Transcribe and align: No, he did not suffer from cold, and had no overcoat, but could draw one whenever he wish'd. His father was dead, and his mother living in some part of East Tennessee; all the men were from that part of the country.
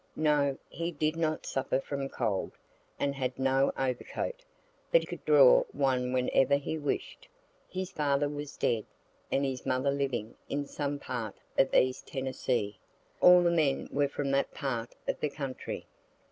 No, 0.15 0.57
he 0.67 0.89
did 0.91 1.15
not 1.15 1.45
suffer 1.45 1.79
from 1.79 2.09
cold, 2.09 2.53
and 2.97 3.13
had 3.13 3.37
no 3.37 3.71
overcoat, 3.77 4.41
but 4.91 5.07
could 5.07 5.23
draw 5.25 5.61
one 5.73 6.11
whenever 6.11 6.55
he 6.55 6.75
wish'd. 6.75 7.27
His 7.69 7.91
father 7.91 8.27
was 8.27 8.57
dead, 8.57 8.85
and 9.31 9.45
his 9.45 9.63
mother 9.63 9.91
living 9.91 10.33
in 10.49 10.65
some 10.65 10.97
part 10.97 11.35
of 11.55 11.71
East 11.75 12.07
Tennessee; 12.07 12.79
all 13.21 13.43
the 13.43 13.51
men 13.51 13.89
were 13.91 14.09
from 14.09 14.31
that 14.31 14.55
part 14.55 14.95
of 15.07 15.19
the 15.19 15.29
country. 15.29 15.85